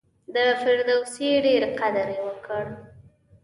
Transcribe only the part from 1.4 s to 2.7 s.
ډېر قدر یې وکړ.